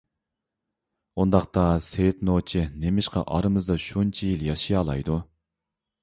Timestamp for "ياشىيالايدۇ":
4.47-5.19